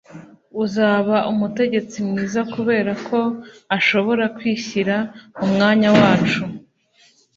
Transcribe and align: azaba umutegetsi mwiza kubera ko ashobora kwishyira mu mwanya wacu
azaba 0.63 1.15
umutegetsi 1.31 1.97
mwiza 2.07 2.41
kubera 2.53 2.91
ko 3.07 3.19
ashobora 3.77 4.23
kwishyira 4.37 4.95
mu 5.37 5.45
mwanya 5.53 5.89
wacu 5.99 6.41